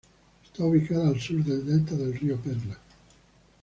[0.43, 2.75] Está ubicada al sur del Delta del Río Perla.